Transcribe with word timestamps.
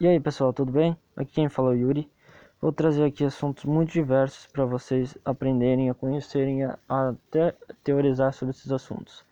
E 0.00 0.08
aí 0.08 0.18
pessoal, 0.18 0.52
tudo 0.52 0.72
bem? 0.72 0.96
Aqui 1.16 1.34
quem 1.34 1.48
fala 1.48 1.70
é 1.70 1.76
o 1.76 1.78
Yuri. 1.78 2.10
Vou 2.60 2.72
trazer 2.72 3.04
aqui 3.04 3.24
assuntos 3.24 3.64
muito 3.64 3.92
diversos 3.92 4.44
para 4.48 4.64
vocês 4.64 5.16
aprenderem, 5.24 5.88
a 5.88 5.94
conhecerem, 5.94 6.64
a, 6.64 6.76
até 6.88 7.54
teorizar 7.84 8.32
sobre 8.32 8.50
esses 8.56 8.72
assuntos. 8.72 9.24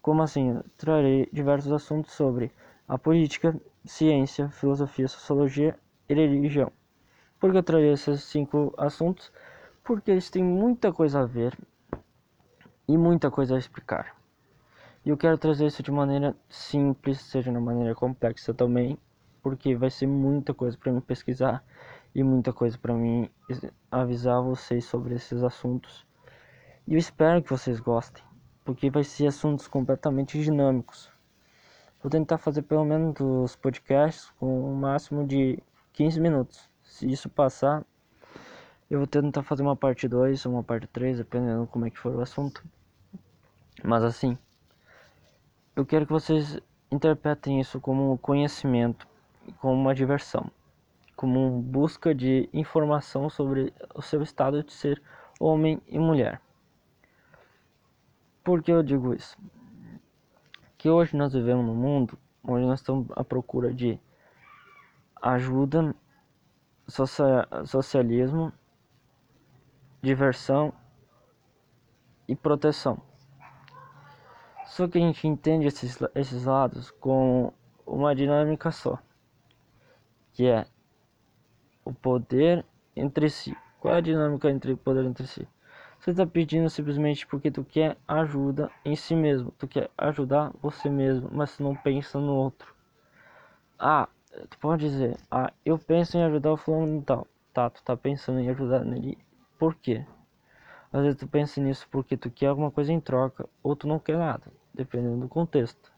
Como 0.00 0.22
assim? 0.22 0.58
Trarei 0.78 1.28
diversos 1.30 1.70
assuntos 1.70 2.14
sobre 2.14 2.50
a 2.88 2.96
política, 2.96 3.54
ciência, 3.84 4.48
filosofia, 4.48 5.06
sociologia 5.06 5.78
e 6.08 6.14
religião. 6.14 6.72
Por 7.38 7.52
que 7.52 7.58
eu 7.58 7.62
trarei 7.62 7.92
esses 7.92 8.24
cinco 8.24 8.72
assuntos? 8.78 9.30
Porque 9.84 10.10
eles 10.10 10.30
têm 10.30 10.42
muita 10.42 10.94
coisa 10.94 11.20
a 11.20 11.26
ver 11.26 11.52
e 12.88 12.96
muita 12.96 13.30
coisa 13.30 13.54
a 13.54 13.58
explicar. 13.58 14.16
E 15.04 15.10
eu 15.10 15.16
quero 15.18 15.36
trazer 15.36 15.66
isso 15.66 15.82
de 15.82 15.92
maneira 15.92 16.34
simples, 16.48 17.20
seja 17.20 17.52
de 17.52 17.58
maneira 17.58 17.94
complexa 17.94 18.54
também, 18.54 18.98
porque 19.46 19.76
vai 19.76 19.90
ser 19.90 20.08
muita 20.08 20.52
coisa 20.52 20.76
para 20.76 20.90
mim 20.90 21.00
pesquisar 21.00 21.64
e 22.12 22.20
muita 22.20 22.52
coisa 22.52 22.76
para 22.76 22.92
mim 22.92 23.30
avisar 23.88 24.42
vocês 24.42 24.84
sobre 24.86 25.14
esses 25.14 25.40
assuntos. 25.40 26.04
E 26.84 26.94
eu 26.94 26.98
espero 26.98 27.40
que 27.40 27.50
vocês 27.50 27.78
gostem, 27.78 28.24
porque 28.64 28.90
vai 28.90 29.04
ser 29.04 29.28
assuntos 29.28 29.68
completamente 29.68 30.36
dinâmicos. 30.42 31.08
Vou 32.02 32.10
tentar 32.10 32.38
fazer 32.38 32.62
pelo 32.62 32.84
menos 32.84 33.20
os 33.20 33.54
podcasts 33.54 34.32
com 34.32 34.68
um 34.68 34.74
máximo 34.74 35.24
de 35.24 35.62
15 35.92 36.18
minutos. 36.20 36.68
Se 36.82 37.08
isso 37.08 37.28
passar, 37.28 37.86
eu 38.90 38.98
vou 38.98 39.06
tentar 39.06 39.44
fazer 39.44 39.62
uma 39.62 39.76
parte 39.76 40.08
2 40.08 40.44
ou 40.44 40.54
uma 40.54 40.64
parte 40.64 40.88
3, 40.88 41.18
dependendo 41.18 41.68
como 41.68 41.86
é 41.86 41.90
que 41.90 42.00
for 42.00 42.12
o 42.16 42.20
assunto. 42.20 42.64
Mas 43.84 44.02
assim, 44.02 44.36
eu 45.76 45.86
quero 45.86 46.04
que 46.04 46.12
vocês 46.12 46.58
interpretem 46.90 47.60
isso 47.60 47.80
como 47.80 48.18
conhecimento 48.18 49.06
como 49.54 49.74
uma 49.74 49.94
diversão, 49.94 50.50
como 51.14 51.48
uma 51.48 51.62
busca 51.62 52.14
de 52.14 52.48
informação 52.52 53.30
sobre 53.30 53.72
o 53.94 54.02
seu 54.02 54.22
estado 54.22 54.62
de 54.62 54.72
ser 54.72 55.02
homem 55.40 55.80
e 55.86 55.98
mulher. 55.98 56.40
Por 58.44 58.62
que 58.62 58.70
eu 58.70 58.82
digo 58.82 59.14
isso? 59.14 59.36
Que 60.78 60.88
hoje 60.88 61.16
nós 61.16 61.32
vivemos 61.32 61.64
num 61.64 61.74
mundo 61.74 62.18
onde 62.44 62.64
nós 62.64 62.80
estamos 62.80 63.06
à 63.16 63.24
procura 63.24 63.72
de 63.72 63.98
ajuda, 65.20 65.94
socialismo, 67.64 68.52
diversão 70.00 70.72
e 72.28 72.36
proteção. 72.36 73.00
Só 74.66 74.86
que 74.86 74.98
a 74.98 75.00
gente 75.00 75.26
entende 75.26 75.66
esses, 75.66 75.98
esses 76.14 76.44
lados 76.44 76.90
com 76.92 77.52
uma 77.84 78.14
dinâmica 78.14 78.70
só 78.70 78.98
que 80.36 80.46
é 80.46 80.66
o 81.82 81.94
poder 81.94 82.62
entre 82.94 83.30
si. 83.30 83.56
Qual 83.80 83.94
é 83.94 83.96
a 83.96 84.02
dinâmica 84.02 84.50
entre 84.50 84.72
o 84.72 84.76
poder 84.76 85.06
entre 85.06 85.26
si? 85.26 85.48
Você 85.98 86.10
está 86.10 86.26
pedindo 86.26 86.68
simplesmente 86.68 87.26
porque 87.26 87.50
tu 87.50 87.64
quer 87.64 87.96
ajuda 88.06 88.70
em 88.84 88.94
si 88.94 89.14
mesmo, 89.16 89.50
tu 89.52 89.66
quer 89.66 89.90
ajudar 89.96 90.52
você 90.60 90.90
mesmo, 90.90 91.30
mas 91.32 91.58
não 91.58 91.74
pensa 91.74 92.20
no 92.20 92.34
outro. 92.34 92.74
Ah, 93.78 94.10
tu 94.50 94.58
pode 94.58 94.86
dizer, 94.86 95.16
ah, 95.30 95.50
eu 95.64 95.78
penso 95.78 96.18
em 96.18 96.24
ajudar 96.24 96.52
o 96.52 96.56
fulano 96.58 96.98
e 96.98 97.02
tal. 97.02 97.26
Tá, 97.54 97.70
tu 97.70 97.82
tá 97.82 97.96
pensando 97.96 98.38
em 98.38 98.50
ajudar 98.50 98.84
nele, 98.84 99.16
por 99.58 99.74
quê? 99.74 100.04
Às 100.92 101.02
vezes 101.02 101.18
tu 101.18 101.26
pensa 101.26 101.62
nisso 101.62 101.88
porque 101.90 102.14
tu 102.14 102.30
quer 102.30 102.48
alguma 102.48 102.70
coisa 102.70 102.92
em 102.92 103.00
troca, 103.00 103.48
ou 103.62 103.74
tu 103.74 103.88
não 103.88 103.98
quer 103.98 104.18
nada, 104.18 104.52
dependendo 104.74 105.20
do 105.20 105.28
contexto. 105.28 105.95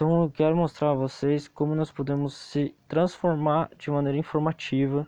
Então 0.00 0.22
eu 0.22 0.30
quero 0.30 0.56
mostrar 0.56 0.92
a 0.92 0.94
vocês 0.94 1.46
como 1.46 1.74
nós 1.74 1.92
podemos 1.92 2.32
se 2.32 2.74
transformar 2.88 3.68
de 3.76 3.90
maneira 3.90 4.16
informativa, 4.16 5.06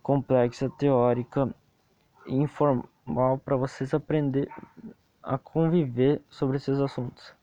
complexa, 0.00 0.70
teórica 0.70 1.52
e 2.24 2.36
informal 2.36 3.38
para 3.44 3.56
vocês 3.56 3.92
aprender 3.92 4.48
a 5.20 5.36
conviver 5.36 6.22
sobre 6.30 6.58
esses 6.58 6.78
assuntos. 6.78 7.34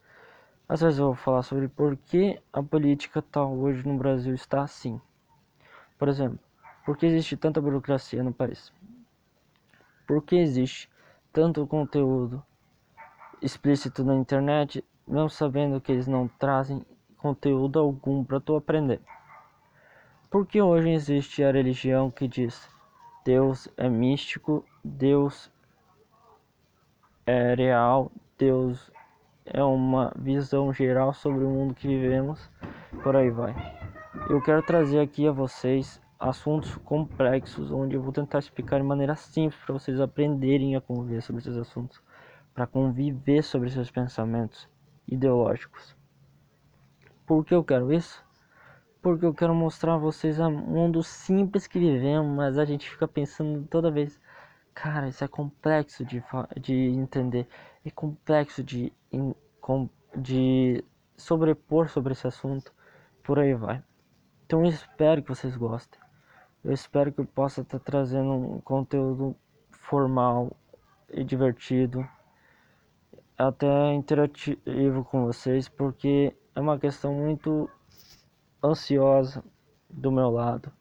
Às 0.70 0.80
vezes 0.80 1.00
eu 1.00 1.08
vou 1.08 1.16
falar 1.16 1.44
sobre 1.44 1.68
por 1.68 1.98
que 1.98 2.42
a 2.54 2.64
política 2.64 3.22
tal 3.22 3.54
hoje 3.54 3.86
no 3.86 3.98
Brasil 3.98 4.34
está 4.34 4.62
assim. 4.62 5.02
Por 6.00 6.08
exemplo, 6.08 6.40
por 6.86 6.96
que 6.96 7.08
existe 7.08 7.36
tanta 7.36 7.60
burocracia 7.60 8.24
no 8.24 8.32
país? 8.32 8.72
Por 10.08 10.24
que 10.24 10.38
existe 10.38 10.90
tanto 11.34 11.68
conteúdo 11.68 12.42
explícito 13.42 14.02
na 14.06 14.16
internet 14.16 14.82
não 15.08 15.30
sabendo 15.30 15.80
que 15.80 15.92
eles 15.92 16.08
não 16.08 16.28
trazem 16.28 16.86
conteúdo 17.18 17.80
algum 17.80 18.24
para 18.24 18.40
tu 18.40 18.56
aprender. 18.56 19.00
Porque 20.30 20.62
hoje 20.62 20.90
existe 20.90 21.44
a 21.44 21.52
religião 21.52 22.12
que 22.12 22.28
diz 22.28 22.70
Deus 23.24 23.70
é 23.78 23.88
místico, 23.88 24.66
Deus 24.84 25.50
é 27.26 27.56
real, 27.56 28.12
Deus 28.38 28.92
é 29.46 29.64
uma 29.64 30.14
visão 30.18 30.74
geral 30.74 31.14
sobre 31.14 31.44
o 31.46 31.50
mundo 31.50 31.74
que 31.74 31.88
vivemos, 31.88 32.50
por 33.02 33.16
aí 33.16 33.30
vai. 33.30 33.56
Eu 34.30 34.42
quero 34.42 34.62
trazer 34.62 35.00
aqui 35.00 35.28
a 35.28 35.32
vocês 35.32 36.02
assuntos 36.20 36.76
complexos, 36.78 37.72
onde 37.72 37.96
eu 37.96 38.02
vou 38.02 38.12
tentar 38.12 38.40
explicar 38.40 38.80
de 38.80 38.86
maneira 38.86 39.16
simples 39.16 39.62
para 39.64 39.74
vocês 39.74 40.02
aprenderem 40.02 40.76
a 40.76 40.82
conviver 40.82 41.22
sobre 41.22 41.42
esses 41.42 41.56
assuntos, 41.56 42.02
para 42.54 42.68
conviver 42.68 43.44
sobre 43.44 43.70
seus 43.70 43.90
pensamentos 43.90 44.68
ideológicos. 45.08 45.96
Por 47.26 47.46
que 47.46 47.54
eu 47.54 47.64
quero 47.64 47.92
isso? 47.92 48.24
Porque 49.02 49.26
eu 49.26 49.34
quero 49.34 49.54
mostrar 49.54 49.96
a 49.96 49.98
vocês 49.98 50.40
um 50.40 50.52
mundo 50.52 51.04
simples 51.04 51.68
que 51.68 51.80
vivemos, 51.80 52.36
mas 52.36 52.58
a 52.58 52.66
gente 52.66 52.90
fica 52.90 53.08
pensando 53.08 53.66
toda 53.68 53.92
vez, 53.92 54.20
cara, 54.74 55.08
isso 55.08 55.24
é 55.24 55.28
complexo 55.28 56.04
de, 56.04 56.24
de 56.60 56.74
entender, 56.74 57.48
é 57.86 57.92
complexo 57.92 58.64
de, 58.64 58.92
de 60.16 60.84
sobrepor 61.16 61.90
sobre 61.90 62.14
esse 62.14 62.28
assunto, 62.28 62.74
por 63.24 63.40
aí 63.40 63.54
vai. 63.54 63.84
Então 64.46 64.64
eu 64.64 64.70
espero 64.70 65.22
que 65.22 65.30
vocês 65.30 65.56
gostem. 65.56 66.00
Eu 66.64 66.72
espero 66.72 67.12
que 67.12 67.20
eu 67.20 67.26
possa 67.26 67.62
estar 67.62 67.80
trazendo 67.80 68.32
um 68.32 68.62
conteúdo 68.62 69.36
formal 69.72 70.52
e 71.10 71.24
divertido 71.24 72.08
até 73.38 73.94
interativo 73.94 75.06
com 75.06 75.26
vocês, 75.26 75.70
porque 75.70 76.36
é 76.56 76.60
uma 76.60 76.80
questão 76.80 77.14
muito 77.14 77.70
ansiosa 78.64 79.44
do 79.90 80.12
meu 80.12 80.30
lado, 80.32 80.72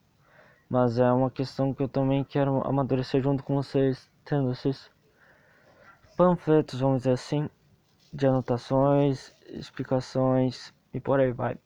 mas 0.69 0.99
é 0.99 1.13
uma 1.13 1.31
questão 1.31 1.75
que 1.75 1.83
eu 1.83 1.89
também 1.89 2.25
quero 2.25 2.67
amadurecer 2.67 3.23
junto 3.23 3.45
com 3.45 3.57
vocês, 3.57 4.11
tendo 4.25 4.51
esses 4.53 4.91
panfletos, 6.17 6.81
vamos 6.81 7.03
dizer 7.03 7.13
assim, 7.13 7.51
de 8.13 8.27
anotações, 8.27 9.35
explicações 9.51 10.73
e 10.95 10.99
por 10.99 11.21
aí 11.21 11.33
vai, 11.33 11.59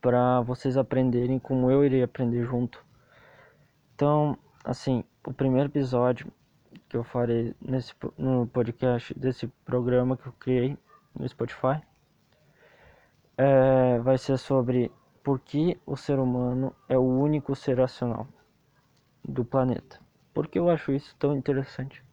para 0.00 0.40
vocês 0.40 0.76
aprenderem 0.76 1.38
como 1.38 1.70
eu 1.70 1.84
irei 1.84 2.02
aprender 2.02 2.44
junto. 2.44 2.84
Então, 3.94 4.36
assim, 4.64 5.04
o 5.24 5.32
primeiro 5.32 5.68
episódio 5.68 6.32
que 6.88 6.96
eu 6.96 7.04
farei 7.04 7.54
nesse 7.60 7.94
no 8.16 8.46
podcast 8.46 9.12
desse 9.18 9.46
programa 9.64 10.16
que 10.16 10.26
eu 10.26 10.32
criei 10.32 10.78
no 11.14 11.28
Spotify 11.28 11.82
é, 13.36 13.98
vai 14.00 14.18
ser 14.18 14.38
sobre 14.38 14.90
por 15.22 15.40
que 15.40 15.78
o 15.86 15.96
ser 15.96 16.18
humano 16.18 16.74
é 16.88 16.98
o 16.98 17.02
único 17.02 17.54
ser 17.54 17.78
racional 17.78 18.26
do 19.24 19.44
planeta. 19.44 20.00
Por 20.34 20.48
que 20.48 20.58
eu 20.58 20.68
acho 20.68 20.92
isso 20.92 21.14
tão 21.18 21.36
interessante? 21.36 22.04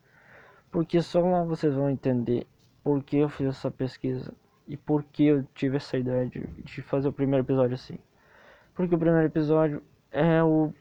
Porque 0.71 1.01
só 1.01 1.21
lá 1.21 1.43
vocês 1.43 1.73
vão 1.73 1.89
entender 1.89 2.45
por 2.83 3.03
que 3.03 3.17
eu 3.17 3.29
fiz 3.29 3.47
essa 3.47 3.71
pesquisa 3.71 4.33
e 4.67 4.77
por 4.77 5.03
que 5.03 5.25
eu 5.25 5.43
tive 5.55 5.77
essa 5.77 5.97
ideia 5.97 6.27
de, 6.27 6.39
de 6.39 6.81
fazer 6.81 7.07
o 7.09 7.13
primeiro 7.13 7.45
episódio 7.45 7.75
assim. 7.75 7.97
Porque 8.75 8.93
o 8.93 8.99
primeiro 8.99 9.25
episódio 9.25 9.81
é 10.11 10.43
o, 10.43 10.71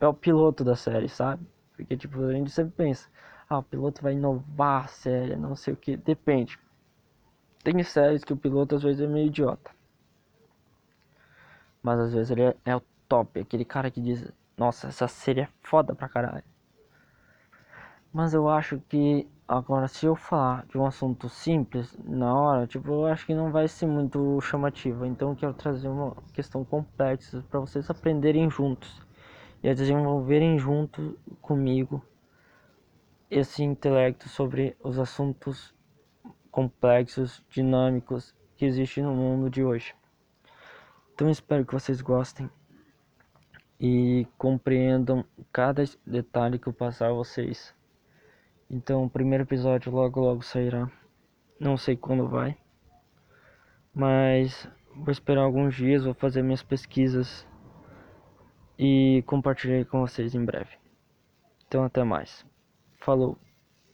é 0.00 0.06
o 0.06 0.14
piloto 0.14 0.64
da 0.64 0.74
série, 0.74 1.08
sabe? 1.08 1.46
Porque, 1.80 1.96
tipo, 1.96 2.22
a 2.22 2.32
gente 2.32 2.50
sempre 2.50 2.72
pensa, 2.76 3.08
ah, 3.48 3.58
o 3.58 3.62
piloto 3.62 4.02
vai 4.02 4.12
inovar 4.12 4.84
a 4.84 4.88
série, 4.88 5.34
não 5.36 5.56
sei 5.56 5.74
o 5.74 5.76
que. 5.76 5.96
Depende. 5.96 6.58
Tem 7.64 7.82
séries 7.82 8.22
que 8.22 8.32
o 8.32 8.36
piloto 8.36 8.76
às 8.76 8.82
vezes 8.82 9.00
é 9.00 9.06
meio 9.06 9.26
idiota. 9.26 9.70
Mas 11.82 11.98
às 11.98 12.12
vezes 12.12 12.30
ele 12.30 12.42
é, 12.42 12.56
é 12.64 12.76
o 12.76 12.82
top, 13.08 13.40
aquele 13.40 13.64
cara 13.64 13.90
que 13.90 14.00
diz, 14.00 14.30
nossa, 14.56 14.88
essa 14.88 15.08
série 15.08 15.40
é 15.40 15.48
foda 15.62 15.94
pra 15.94 16.08
caralho. 16.08 16.44
Mas 18.12 18.34
eu 18.34 18.48
acho 18.48 18.80
que 18.88 19.26
agora 19.48 19.88
se 19.88 20.04
eu 20.04 20.14
falar 20.14 20.66
de 20.66 20.76
um 20.76 20.84
assunto 20.84 21.28
simples 21.28 21.96
na 22.04 22.34
hora, 22.34 22.66
tipo, 22.66 22.88
eu 22.88 23.06
acho 23.06 23.24
que 23.24 23.34
não 23.34 23.50
vai 23.50 23.68
ser 23.68 23.86
muito 23.86 24.40
chamativo. 24.42 25.06
Então 25.06 25.30
eu 25.30 25.36
quero 25.36 25.54
trazer 25.54 25.88
uma 25.88 26.14
questão 26.32 26.64
complexa 26.64 27.42
para 27.50 27.60
vocês 27.60 27.88
aprenderem 27.88 28.50
juntos 28.50 29.00
e 29.62 29.68
a 29.68 29.74
desenvolverem 29.74 30.58
junto 30.58 31.18
comigo 31.40 32.04
esse 33.30 33.62
intelecto 33.62 34.28
sobre 34.28 34.76
os 34.82 34.98
assuntos 34.98 35.74
complexos, 36.50 37.44
dinâmicos 37.48 38.34
que 38.56 38.64
existem 38.64 39.04
no 39.04 39.14
mundo 39.14 39.48
de 39.48 39.62
hoje. 39.62 39.94
Então 41.14 41.30
espero 41.30 41.64
que 41.64 41.74
vocês 41.74 42.00
gostem 42.00 42.50
e 43.78 44.26
compreendam 44.36 45.24
cada 45.52 45.84
detalhe 46.06 46.58
que 46.58 46.66
eu 46.66 46.72
passar 46.72 47.10
a 47.10 47.14
vocês. 47.14 47.74
Então 48.68 49.04
o 49.04 49.10
primeiro 49.10 49.44
episódio 49.44 49.92
logo 49.92 50.20
logo 50.20 50.42
sairá. 50.42 50.90
Não 51.58 51.76
sei 51.76 51.96
quando 51.96 52.26
vai. 52.26 52.56
Mas 53.94 54.68
vou 54.94 55.10
esperar 55.10 55.42
alguns 55.42 55.74
dias, 55.74 56.04
vou 56.04 56.14
fazer 56.14 56.42
minhas 56.42 56.62
pesquisas 56.62 57.46
e 58.82 59.22
compartilhar 59.26 59.84
com 59.84 60.00
vocês 60.00 60.34
em 60.34 60.42
breve. 60.42 60.70
Então 61.68 61.84
até 61.84 62.02
mais. 62.02 62.46
Falou. 62.98 63.36